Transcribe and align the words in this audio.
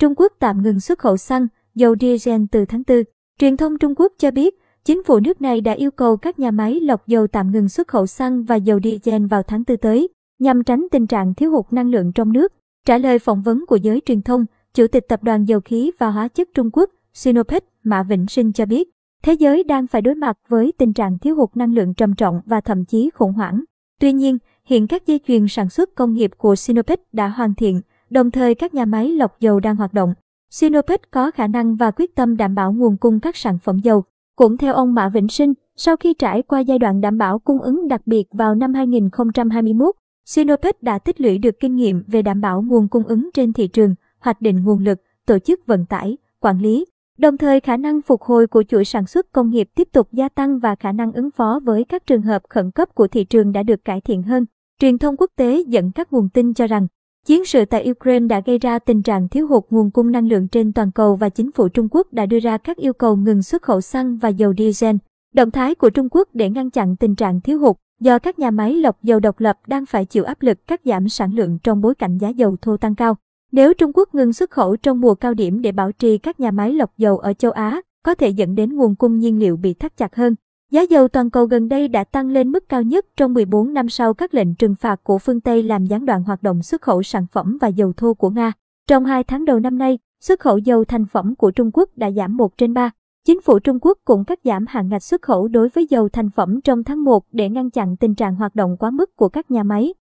Trung 0.00 0.14
Quốc 0.16 0.32
tạm 0.38 0.62
ngừng 0.62 0.80
xuất 0.80 0.98
khẩu 0.98 1.16
xăng, 1.16 1.46
dầu 1.74 1.94
diesel 2.00 2.42
từ 2.50 2.64
tháng 2.64 2.82
4. 2.88 3.02
Truyền 3.38 3.56
thông 3.56 3.78
Trung 3.78 3.94
Quốc 3.96 4.12
cho 4.18 4.30
biết, 4.30 4.54
chính 4.84 5.04
phủ 5.04 5.20
nước 5.20 5.40
này 5.40 5.60
đã 5.60 5.72
yêu 5.72 5.90
cầu 5.90 6.16
các 6.16 6.38
nhà 6.38 6.50
máy 6.50 6.80
lọc 6.80 7.06
dầu 7.06 7.26
tạm 7.26 7.52
ngừng 7.52 7.68
xuất 7.68 7.88
khẩu 7.88 8.06
xăng 8.06 8.44
và 8.44 8.56
dầu 8.56 8.80
diesel 8.84 9.26
vào 9.26 9.42
tháng 9.42 9.62
4 9.68 9.76
tới, 9.76 10.08
nhằm 10.38 10.64
tránh 10.64 10.86
tình 10.90 11.06
trạng 11.06 11.34
thiếu 11.34 11.50
hụt 11.50 11.64
năng 11.70 11.90
lượng 11.90 12.12
trong 12.12 12.32
nước. 12.32 12.52
Trả 12.86 12.98
lời 12.98 13.18
phỏng 13.18 13.42
vấn 13.42 13.66
của 13.66 13.76
giới 13.76 14.00
truyền 14.06 14.22
thông, 14.22 14.44
Chủ 14.74 14.86
tịch 14.86 15.08
Tập 15.08 15.22
đoàn 15.22 15.44
Dầu 15.44 15.60
khí 15.60 15.90
và 15.98 16.10
Hóa 16.10 16.28
chất 16.28 16.48
Trung 16.54 16.70
Quốc, 16.72 16.90
Sinopec, 17.14 17.64
Mã 17.82 18.02
Vĩnh 18.02 18.26
Sinh 18.26 18.52
cho 18.52 18.66
biết, 18.66 18.90
thế 19.22 19.32
giới 19.32 19.64
đang 19.64 19.86
phải 19.86 20.02
đối 20.02 20.14
mặt 20.14 20.38
với 20.48 20.72
tình 20.78 20.92
trạng 20.92 21.18
thiếu 21.18 21.36
hụt 21.36 21.56
năng 21.56 21.74
lượng 21.74 21.94
trầm 21.94 22.14
trọng 22.14 22.40
và 22.46 22.60
thậm 22.60 22.84
chí 22.84 23.10
khủng 23.14 23.32
hoảng. 23.32 23.64
Tuy 24.00 24.12
nhiên, 24.12 24.38
hiện 24.64 24.86
các 24.86 25.06
dây 25.06 25.20
chuyền 25.26 25.48
sản 25.48 25.68
xuất 25.68 25.94
công 25.94 26.14
nghiệp 26.14 26.30
của 26.38 26.56
Sinopec 26.56 27.00
đã 27.14 27.28
hoàn 27.28 27.54
thiện, 27.54 27.80
đồng 28.10 28.30
thời 28.30 28.54
các 28.54 28.74
nhà 28.74 28.84
máy 28.84 29.08
lọc 29.08 29.40
dầu 29.40 29.60
đang 29.60 29.76
hoạt 29.76 29.92
động. 29.92 30.14
Sinopec 30.50 31.10
có 31.10 31.30
khả 31.30 31.46
năng 31.46 31.76
và 31.76 31.90
quyết 31.90 32.14
tâm 32.14 32.36
đảm 32.36 32.54
bảo 32.54 32.72
nguồn 32.72 32.96
cung 32.96 33.20
các 33.20 33.36
sản 33.36 33.58
phẩm 33.58 33.78
dầu. 33.78 34.04
Cũng 34.36 34.56
theo 34.56 34.74
ông 34.74 34.94
Mã 34.94 35.08
Vĩnh 35.08 35.28
Sinh, 35.28 35.52
sau 35.76 35.96
khi 35.96 36.14
trải 36.14 36.42
qua 36.42 36.60
giai 36.60 36.78
đoạn 36.78 37.00
đảm 37.00 37.18
bảo 37.18 37.38
cung 37.38 37.62
ứng 37.62 37.88
đặc 37.88 38.00
biệt 38.06 38.26
vào 38.32 38.54
năm 38.54 38.74
2021, 38.74 39.94
Sinopec 40.26 40.82
đã 40.82 40.98
tích 40.98 41.20
lũy 41.20 41.38
được 41.38 41.54
kinh 41.60 41.76
nghiệm 41.76 42.02
về 42.06 42.22
đảm 42.22 42.40
bảo 42.40 42.62
nguồn 42.62 42.88
cung 42.88 43.04
ứng 43.04 43.30
trên 43.34 43.52
thị 43.52 43.68
trường, 43.68 43.94
hoạch 44.18 44.42
định 44.42 44.64
nguồn 44.64 44.84
lực, 44.84 44.98
tổ 45.26 45.38
chức 45.38 45.66
vận 45.66 45.86
tải, 45.86 46.16
quản 46.40 46.58
lý. 46.58 46.86
Đồng 47.18 47.36
thời 47.36 47.60
khả 47.60 47.76
năng 47.76 48.02
phục 48.02 48.22
hồi 48.22 48.46
của 48.46 48.62
chuỗi 48.62 48.84
sản 48.84 49.06
xuất 49.06 49.32
công 49.32 49.50
nghiệp 49.50 49.68
tiếp 49.74 49.88
tục 49.92 50.08
gia 50.12 50.28
tăng 50.28 50.58
và 50.58 50.74
khả 50.74 50.92
năng 50.92 51.12
ứng 51.12 51.30
phó 51.30 51.60
với 51.64 51.84
các 51.84 52.06
trường 52.06 52.22
hợp 52.22 52.42
khẩn 52.48 52.70
cấp 52.70 52.94
của 52.94 53.08
thị 53.08 53.24
trường 53.24 53.52
đã 53.52 53.62
được 53.62 53.84
cải 53.84 54.00
thiện 54.00 54.22
hơn. 54.22 54.46
Truyền 54.78 54.98
thông 54.98 55.16
quốc 55.16 55.30
tế 55.36 55.64
dẫn 55.66 55.90
các 55.92 56.12
nguồn 56.12 56.28
tin 56.28 56.54
cho 56.54 56.66
rằng, 56.66 56.86
chiến 57.26 57.44
sự 57.44 57.64
tại 57.64 57.90
Ukraine 57.90 58.26
đã 58.26 58.40
gây 58.46 58.58
ra 58.58 58.78
tình 58.78 59.02
trạng 59.02 59.28
thiếu 59.28 59.46
hụt 59.46 59.64
nguồn 59.70 59.90
cung 59.90 60.12
năng 60.12 60.28
lượng 60.28 60.48
trên 60.48 60.72
toàn 60.72 60.90
cầu 60.90 61.16
và 61.16 61.28
chính 61.28 61.52
phủ 61.52 61.68
Trung 61.68 61.88
Quốc 61.90 62.12
đã 62.12 62.26
đưa 62.26 62.38
ra 62.38 62.58
các 62.58 62.76
yêu 62.76 62.92
cầu 62.92 63.16
ngừng 63.16 63.42
xuất 63.42 63.62
khẩu 63.62 63.80
xăng 63.80 64.16
và 64.16 64.28
dầu 64.28 64.54
diesel. 64.58 64.96
Động 65.34 65.50
thái 65.50 65.74
của 65.74 65.90
Trung 65.90 66.08
Quốc 66.10 66.28
để 66.34 66.50
ngăn 66.50 66.70
chặn 66.70 66.96
tình 66.96 67.14
trạng 67.14 67.40
thiếu 67.40 67.58
hụt 67.58 67.76
do 68.00 68.18
các 68.18 68.38
nhà 68.38 68.50
máy 68.50 68.74
lọc 68.74 69.02
dầu 69.02 69.20
độc 69.20 69.40
lập 69.40 69.58
đang 69.66 69.86
phải 69.86 70.04
chịu 70.04 70.24
áp 70.24 70.42
lực 70.42 70.66
cắt 70.66 70.80
giảm 70.84 71.08
sản 71.08 71.34
lượng 71.34 71.58
trong 71.62 71.80
bối 71.80 71.94
cảnh 71.94 72.18
giá 72.18 72.28
dầu 72.28 72.56
thô 72.62 72.76
tăng 72.76 72.94
cao. 72.94 73.16
Nếu 73.52 73.74
Trung 73.74 73.92
Quốc 73.94 74.14
ngừng 74.14 74.32
xuất 74.32 74.50
khẩu 74.50 74.76
trong 74.76 75.00
mùa 75.00 75.14
cao 75.14 75.34
điểm 75.34 75.62
để 75.62 75.72
bảo 75.72 75.92
trì 75.92 76.18
các 76.18 76.40
nhà 76.40 76.50
máy 76.50 76.72
lọc 76.72 76.98
dầu 76.98 77.18
ở 77.18 77.32
châu 77.32 77.50
Á, 77.50 77.80
có 78.04 78.14
thể 78.14 78.28
dẫn 78.28 78.54
đến 78.54 78.76
nguồn 78.76 78.94
cung 78.94 79.18
nhiên 79.18 79.38
liệu 79.38 79.56
bị 79.56 79.74
thắt 79.74 79.96
chặt 79.96 80.16
hơn. 80.16 80.34
Giá 80.70 80.82
dầu 80.82 81.08
toàn 81.08 81.30
cầu 81.30 81.44
gần 81.44 81.68
đây 81.68 81.88
đã 81.88 82.04
tăng 82.04 82.28
lên 82.28 82.48
mức 82.52 82.68
cao 82.68 82.82
nhất 82.82 83.06
trong 83.16 83.34
14 83.34 83.74
năm 83.74 83.88
sau 83.88 84.14
các 84.14 84.34
lệnh 84.34 84.54
trừng 84.54 84.74
phạt 84.74 85.04
của 85.04 85.18
phương 85.18 85.40
Tây 85.40 85.62
làm 85.62 85.84
gián 85.84 86.06
đoạn 86.06 86.24
hoạt 86.24 86.42
động 86.42 86.62
xuất 86.62 86.82
khẩu 86.82 87.02
sản 87.02 87.26
phẩm 87.32 87.58
và 87.60 87.68
dầu 87.68 87.92
thô 87.96 88.14
của 88.14 88.30
Nga. 88.30 88.52
Trong 88.88 89.04
hai 89.04 89.24
tháng 89.24 89.44
đầu 89.44 89.60
năm 89.60 89.78
nay, 89.78 89.98
xuất 90.20 90.40
khẩu 90.40 90.58
dầu 90.58 90.84
thành 90.84 91.06
phẩm 91.06 91.34
của 91.34 91.50
Trung 91.50 91.70
Quốc 91.72 91.88
đã 91.96 92.10
giảm 92.10 92.36
1 92.36 92.56
trên 92.58 92.74
3. 92.74 92.90
Chính 93.26 93.40
phủ 93.40 93.58
Trung 93.58 93.78
Quốc 93.80 93.98
cũng 94.04 94.24
cắt 94.24 94.38
giảm 94.44 94.64
hạn 94.68 94.88
ngạch 94.88 95.02
xuất 95.02 95.22
khẩu 95.22 95.48
đối 95.48 95.68
với 95.68 95.86
dầu 95.90 96.08
thành 96.08 96.30
phẩm 96.30 96.60
trong 96.60 96.84
tháng 96.84 97.04
1 97.04 97.24
để 97.32 97.48
ngăn 97.48 97.70
chặn 97.70 97.96
tình 97.96 98.14
trạng 98.14 98.34
hoạt 98.34 98.54
động 98.54 98.76
quá 98.76 98.90
mức 98.90 99.16
của 99.16 99.28
các 99.28 99.50
nhà 99.50 99.62
máy. 99.62 99.94